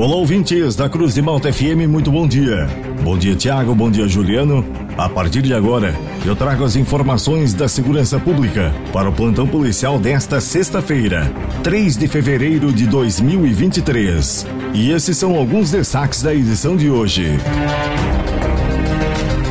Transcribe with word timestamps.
Olá, 0.00 0.16
ouvintes 0.16 0.74
da 0.74 0.88
Cruz 0.88 1.12
de 1.12 1.20
Malta 1.20 1.52
FM, 1.52 1.86
muito 1.86 2.10
bom 2.10 2.26
dia. 2.26 2.66
Bom 3.02 3.18
dia, 3.18 3.36
Tiago, 3.36 3.74
bom 3.74 3.90
dia, 3.90 4.08
Juliano. 4.08 4.64
A 4.96 5.10
partir 5.10 5.42
de 5.42 5.52
agora, 5.52 5.94
eu 6.24 6.34
trago 6.34 6.64
as 6.64 6.74
informações 6.74 7.52
da 7.52 7.68
segurança 7.68 8.18
pública 8.18 8.74
para 8.94 9.10
o 9.10 9.12
plantão 9.12 9.46
policial 9.46 9.98
desta 9.98 10.40
sexta-feira, 10.40 11.30
3 11.62 11.98
de 11.98 12.08
fevereiro 12.08 12.72
de 12.72 12.86
2023. 12.86 14.46
E 14.72 14.90
esses 14.90 15.18
são 15.18 15.36
alguns 15.36 15.70
destaques 15.70 16.22
da 16.22 16.34
edição 16.34 16.78
de 16.78 16.88
hoje. 16.88 17.36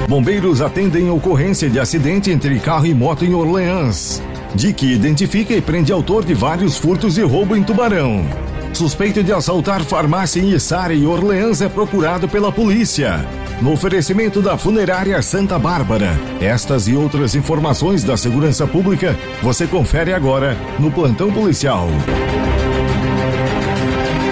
Bombeiros 0.07 0.61
atendem 0.61 1.11
ocorrência 1.11 1.69
de 1.69 1.79
acidente 1.79 2.31
entre 2.31 2.59
carro 2.59 2.87
e 2.87 2.93
moto 2.95 3.23
em 3.23 3.35
Orleans. 3.35 4.19
DIC 4.55 4.93
identifica 4.93 5.53
e 5.53 5.61
prende 5.61 5.91
autor 5.91 6.25
de 6.25 6.33
vários 6.33 6.75
furtos 6.75 7.19
e 7.19 7.21
roubo 7.21 7.55
em 7.55 7.61
Tubarão. 7.61 8.48
Suspeito 8.73 9.21
de 9.23 9.33
assaltar 9.33 9.81
farmácia 9.83 10.39
em 10.39 10.51
Içara 10.53 10.93
e 10.93 11.05
Orleans 11.05 11.61
é 11.61 11.67
procurado 11.67 12.29
pela 12.29 12.51
polícia. 12.51 13.25
No 13.61 13.73
oferecimento 13.73 14.41
da 14.41 14.57
Funerária 14.57 15.21
Santa 15.21 15.59
Bárbara. 15.59 16.17
Estas 16.39 16.87
e 16.87 16.95
outras 16.95 17.35
informações 17.35 18.03
da 18.03 18.15
segurança 18.15 18.65
pública 18.65 19.17
você 19.41 19.67
confere 19.67 20.13
agora 20.13 20.55
no 20.79 20.89
Plantão 20.89 21.31
Policial. 21.31 21.87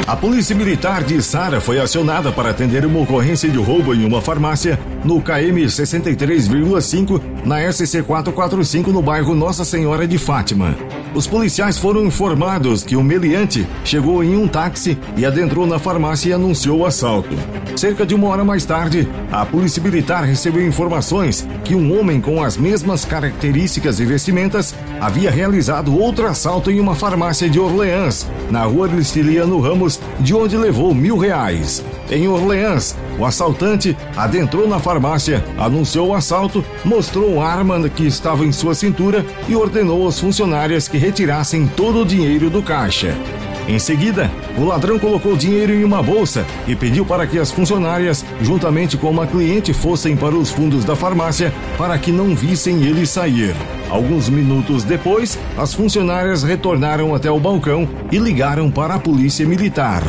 A 0.08 0.16
Polícia 0.16 0.56
Militar 0.56 1.04
de 1.04 1.22
Sara 1.22 1.60
foi 1.60 1.82
acionada 1.82 2.32
para 2.32 2.52
atender 2.52 2.86
uma 2.86 3.02
ocorrência 3.02 3.50
de 3.50 3.58
roubo 3.58 3.94
em 3.94 4.06
uma 4.06 4.22
farmácia 4.22 4.80
no 5.04 5.22
KM 5.22 5.66
63,5 5.66 7.22
na 7.48 7.72
SC 7.72 8.04
445 8.04 8.92
no 8.92 9.02
bairro 9.02 9.34
Nossa 9.34 9.64
Senhora 9.64 10.06
de 10.06 10.18
Fátima. 10.18 10.76
Os 11.16 11.26
policiais 11.26 11.78
foram 11.78 12.06
informados 12.06 12.84
que 12.84 12.98
o 12.98 13.02
meliante 13.02 13.66
chegou 13.86 14.22
em 14.22 14.36
um 14.36 14.50
táxi 14.50 14.98
e 15.16 15.26
adentrou 15.26 15.66
na 15.66 15.80
farmácia 15.80 16.30
e 16.30 16.34
anunciou 16.34 16.80
o 16.80 16.86
assalto. 16.86 17.36
Cerca 17.78 18.06
de 18.06 18.14
uma 18.14 18.28
hora 18.28 18.44
mais 18.44 18.66
tarde, 18.66 19.08
a 19.32 19.46
Polícia 19.46 19.82
Militar 19.82 20.26
recebeu 20.26 20.68
informações 20.68 21.48
que 21.64 21.74
um 21.74 21.98
homem 21.98 22.20
com 22.20 22.44
as 22.44 22.58
mesmas 22.58 23.06
características 23.06 24.02
e 24.02 24.06
vestimentas 24.06 24.76
havia 25.00 25.32
realizado 25.32 25.98
outro 25.98 26.28
assalto 26.28 26.70
em 26.70 26.80
uma 26.82 26.96
farmácia 26.96 27.50
de 27.50 27.60
Orleans, 27.60 28.28
na 28.52 28.64
rua 28.64 28.88
Aristiliano 28.88 29.60
Ramos, 29.62 30.00
de 30.20 30.34
onde 30.34 30.58
levou 30.58 30.94
mil 30.94 31.18
reais. 31.18 31.84
Em 32.10 32.28
Orleans, 32.28 32.96
o 33.20 33.26
assaltante 33.26 33.98
adentrou 34.16 34.68
na 34.68 34.80
farmácia, 34.80 35.44
anunciou 35.58 36.10
o 36.10 36.16
assalto, 36.16 36.64
mostrou 36.84 37.37
a 37.42 37.48
arma 37.48 37.90
que 37.90 38.06
estava 38.06 38.46
em 38.46 38.52
sua 38.52 38.76
cintura 38.76 39.26
e 39.48 39.56
ordenou 39.56 40.08
às 40.08 40.20
funcionárias 40.20 40.88
que 40.88 40.98
retirassem 40.98 41.68
todo 41.68 42.02
o 42.02 42.06
dinheiro 42.06 42.50
do 42.50 42.62
caixa. 42.62 43.16
Em 43.68 43.78
seguida, 43.80 44.32
o 44.58 44.64
ladrão 44.64 44.98
colocou 44.98 45.36
dinheiro 45.36 45.74
em 45.74 45.84
uma 45.84 46.02
bolsa 46.02 46.46
e 46.66 46.76
pediu 46.76 47.06
para 47.06 47.28
que 47.28 47.38
as 47.38 47.52
funcionárias, 47.52 48.24
juntamente 48.42 48.96
com 48.96 49.10
uma 49.10 49.28
cliente, 49.28 49.74
fossem 49.74 50.16
para 50.16 50.36
os 50.36 50.50
fundos 50.50 50.86
da 50.86 50.96
farmácia 50.96 51.54
para 51.78 51.98
que 52.00 52.12
não 52.12 52.34
vissem 52.34 52.84
ele 52.84 53.06
sair. 53.06 53.54
Alguns 53.90 54.30
minutos 54.30 54.86
depois, 54.86 55.38
as 55.58 55.74
funcionárias 55.74 56.44
retornaram 56.44 57.14
até 57.14 57.30
o 57.30 57.40
balcão 57.40 57.88
e 58.10 58.18
ligaram 58.18 58.72
para 58.72 58.96
a 58.96 59.00
polícia 59.00 59.46
militar. 59.46 60.02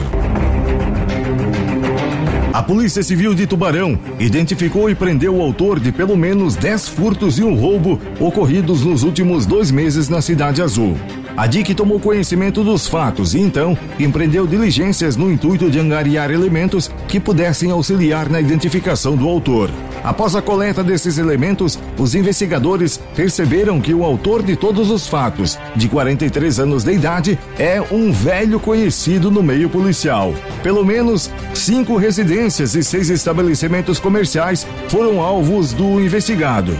A 2.58 2.62
Polícia 2.64 3.04
Civil 3.04 3.36
de 3.36 3.46
Tubarão 3.46 3.96
identificou 4.18 4.90
e 4.90 4.94
prendeu 4.96 5.36
o 5.36 5.40
autor 5.40 5.78
de 5.78 5.92
pelo 5.92 6.16
menos 6.16 6.56
10 6.56 6.88
furtos 6.88 7.38
e 7.38 7.44
um 7.44 7.54
roubo 7.54 8.00
ocorridos 8.18 8.84
nos 8.84 9.04
últimos 9.04 9.46
dois 9.46 9.70
meses 9.70 10.08
na 10.08 10.20
Cidade 10.20 10.60
Azul. 10.60 10.96
A 11.38 11.46
DIC 11.46 11.72
tomou 11.72 12.00
conhecimento 12.00 12.64
dos 12.64 12.88
fatos 12.88 13.32
e 13.32 13.38
então 13.38 13.78
empreendeu 13.96 14.44
diligências 14.44 15.14
no 15.14 15.30
intuito 15.30 15.70
de 15.70 15.78
angariar 15.78 16.32
elementos 16.32 16.90
que 17.06 17.20
pudessem 17.20 17.70
auxiliar 17.70 18.28
na 18.28 18.40
identificação 18.40 19.14
do 19.14 19.28
autor. 19.28 19.70
Após 20.02 20.34
a 20.34 20.42
coleta 20.42 20.82
desses 20.82 21.16
elementos, 21.16 21.78
os 21.96 22.16
investigadores 22.16 23.00
perceberam 23.14 23.80
que 23.80 23.94
o 23.94 24.02
autor 24.02 24.42
de 24.42 24.56
todos 24.56 24.90
os 24.90 25.06
fatos, 25.06 25.56
de 25.76 25.88
43 25.88 26.58
anos 26.58 26.82
de 26.82 26.92
idade, 26.92 27.38
é 27.56 27.80
um 27.80 28.10
velho 28.10 28.58
conhecido 28.58 29.30
no 29.30 29.40
meio 29.40 29.70
policial. 29.70 30.34
Pelo 30.60 30.84
menos 30.84 31.30
cinco 31.54 31.96
residências 31.96 32.74
e 32.74 32.82
seis 32.82 33.10
estabelecimentos 33.10 34.00
comerciais 34.00 34.66
foram 34.88 35.20
alvos 35.20 35.72
do 35.72 36.00
investigado 36.00 36.76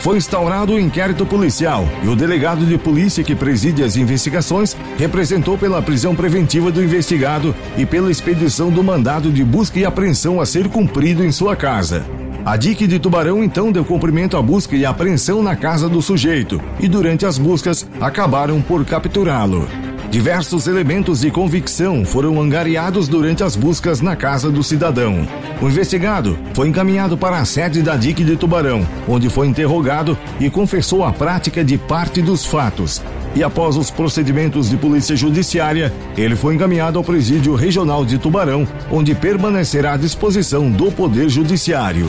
foi 0.00 0.16
instaurado 0.16 0.72
o 0.72 0.76
um 0.76 0.78
inquérito 0.78 1.26
policial 1.26 1.86
e 2.02 2.08
o 2.08 2.16
delegado 2.16 2.64
de 2.64 2.78
polícia 2.78 3.22
que 3.22 3.34
preside 3.34 3.82
as 3.82 3.96
investigações 3.96 4.76
representou 4.96 5.58
pela 5.58 5.82
prisão 5.82 6.16
preventiva 6.16 6.70
do 6.70 6.82
investigado 6.82 7.54
e 7.76 7.84
pela 7.84 8.10
expedição 8.10 8.70
do 8.70 8.82
mandado 8.82 9.30
de 9.30 9.44
busca 9.44 9.78
e 9.78 9.84
apreensão 9.84 10.40
a 10.40 10.46
ser 10.46 10.68
cumprido 10.68 11.24
em 11.24 11.30
sua 11.30 11.54
casa. 11.54 12.04
A 12.44 12.56
DIC 12.56 12.86
de 12.86 12.98
Tubarão 12.98 13.44
então 13.44 13.70
deu 13.70 13.84
cumprimento 13.84 14.36
à 14.38 14.42
busca 14.42 14.74
e 14.74 14.86
apreensão 14.86 15.42
na 15.42 15.54
casa 15.54 15.88
do 15.88 16.00
sujeito 16.00 16.60
e 16.80 16.88
durante 16.88 17.26
as 17.26 17.36
buscas 17.36 17.86
acabaram 18.00 18.62
por 18.62 18.82
capturá-lo. 18.86 19.68
Diversos 20.10 20.66
elementos 20.66 21.20
de 21.20 21.30
convicção 21.30 22.04
foram 22.04 22.40
angariados 22.40 23.06
durante 23.06 23.44
as 23.44 23.54
buscas 23.54 24.00
na 24.00 24.16
casa 24.16 24.50
do 24.50 24.60
cidadão. 24.60 25.24
O 25.62 25.68
investigado 25.68 26.36
foi 26.52 26.66
encaminhado 26.66 27.16
para 27.16 27.38
a 27.38 27.44
sede 27.44 27.80
da 27.80 27.96
DIC 27.96 28.24
de 28.24 28.36
Tubarão, 28.36 28.84
onde 29.06 29.30
foi 29.30 29.46
interrogado 29.46 30.18
e 30.40 30.50
confessou 30.50 31.04
a 31.04 31.12
prática 31.12 31.62
de 31.62 31.78
parte 31.78 32.20
dos 32.20 32.44
fatos. 32.44 33.00
E 33.36 33.44
após 33.44 33.76
os 33.76 33.88
procedimentos 33.88 34.68
de 34.68 34.76
polícia 34.76 35.14
judiciária, 35.14 35.92
ele 36.16 36.34
foi 36.34 36.56
encaminhado 36.56 36.98
ao 36.98 37.04
presídio 37.04 37.54
regional 37.54 38.04
de 38.04 38.18
Tubarão, 38.18 38.66
onde 38.90 39.14
permanecerá 39.14 39.92
à 39.92 39.96
disposição 39.96 40.68
do 40.68 40.90
Poder 40.90 41.28
Judiciário. 41.28 42.08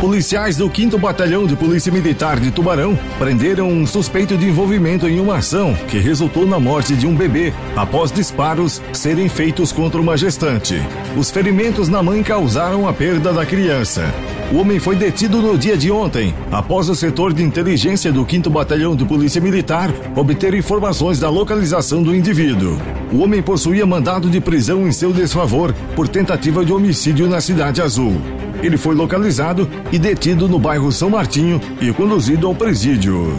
Policiais 0.00 0.56
do 0.56 0.70
5 0.72 0.96
Batalhão 0.96 1.44
de 1.44 1.56
Polícia 1.56 1.90
Militar 1.90 2.38
de 2.38 2.52
Tubarão 2.52 2.96
prenderam 3.18 3.68
um 3.68 3.84
suspeito 3.84 4.38
de 4.38 4.46
envolvimento 4.46 5.08
em 5.08 5.18
uma 5.18 5.38
ação 5.38 5.74
que 5.88 5.98
resultou 5.98 6.46
na 6.46 6.60
morte 6.60 6.94
de 6.94 7.04
um 7.04 7.16
bebê 7.16 7.52
após 7.74 8.12
disparos 8.12 8.80
serem 8.92 9.28
feitos 9.28 9.72
contra 9.72 10.00
uma 10.00 10.16
gestante. 10.16 10.76
Os 11.16 11.32
ferimentos 11.32 11.88
na 11.88 12.00
mãe 12.00 12.22
causaram 12.22 12.86
a 12.86 12.92
perda 12.92 13.32
da 13.32 13.44
criança. 13.44 14.14
O 14.50 14.56
homem 14.56 14.78
foi 14.78 14.96
detido 14.96 15.42
no 15.42 15.58
dia 15.58 15.76
de 15.76 15.90
ontem, 15.90 16.34
após 16.50 16.88
o 16.88 16.94
setor 16.94 17.34
de 17.34 17.42
inteligência 17.42 18.10
do 18.10 18.26
5 18.26 18.48
Batalhão 18.48 18.96
de 18.96 19.04
Polícia 19.04 19.42
Militar 19.42 19.92
obter 20.16 20.54
informações 20.54 21.20
da 21.20 21.28
localização 21.28 22.02
do 22.02 22.16
indivíduo. 22.16 22.78
O 23.12 23.18
homem 23.18 23.42
possuía 23.42 23.84
mandado 23.84 24.30
de 24.30 24.40
prisão 24.40 24.88
em 24.88 24.92
seu 24.92 25.12
desfavor 25.12 25.74
por 25.94 26.08
tentativa 26.08 26.64
de 26.64 26.72
homicídio 26.72 27.28
na 27.28 27.42
Cidade 27.42 27.82
Azul. 27.82 28.16
Ele 28.62 28.78
foi 28.78 28.94
localizado 28.94 29.68
e 29.92 29.98
detido 29.98 30.48
no 30.48 30.58
bairro 30.58 30.90
São 30.90 31.10
Martinho 31.10 31.60
e 31.78 31.92
conduzido 31.92 32.46
ao 32.46 32.54
presídio. 32.54 33.36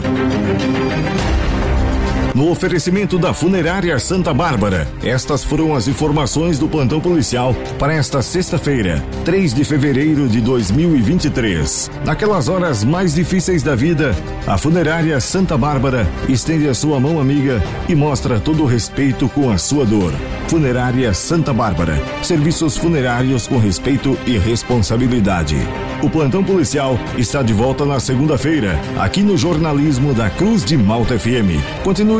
No 2.34 2.48
oferecimento 2.48 3.18
da 3.18 3.34
Funerária 3.34 3.98
Santa 3.98 4.32
Bárbara, 4.32 4.86
estas 5.02 5.42
foram 5.42 5.74
as 5.74 5.88
informações 5.88 6.60
do 6.60 6.68
plantão 6.68 7.00
policial 7.00 7.54
para 7.76 7.92
esta 7.92 8.22
sexta-feira, 8.22 9.04
3 9.24 9.52
de 9.52 9.64
fevereiro 9.64 10.28
de 10.28 10.40
2023. 10.40 11.90
Naquelas 12.04 12.48
horas 12.48 12.84
mais 12.84 13.14
difíceis 13.14 13.64
da 13.64 13.74
vida, 13.74 14.14
a 14.46 14.56
Funerária 14.56 15.20
Santa 15.20 15.58
Bárbara 15.58 16.06
estende 16.28 16.68
a 16.68 16.74
sua 16.74 17.00
mão 17.00 17.20
amiga 17.20 17.60
e 17.88 17.96
mostra 17.96 18.38
todo 18.38 18.62
o 18.62 18.66
respeito 18.66 19.28
com 19.28 19.50
a 19.50 19.58
sua 19.58 19.84
dor. 19.84 20.12
Funerária 20.46 21.12
Santa 21.12 21.52
Bárbara. 21.52 22.00
Serviços 22.22 22.76
funerários 22.76 23.48
com 23.48 23.58
respeito 23.58 24.16
e 24.24 24.38
responsabilidade. 24.38 25.56
O 26.02 26.08
plantão 26.08 26.42
policial 26.42 26.98
está 27.18 27.42
de 27.42 27.52
volta 27.52 27.84
na 27.84 28.00
segunda-feira, 28.00 28.80
aqui 28.98 29.20
no 29.20 29.36
jornalismo 29.36 30.14
da 30.14 30.30
Cruz 30.30 30.64
de 30.64 30.76
Malta 30.76 31.18
FM. 31.18 31.60
Continue 31.84 32.19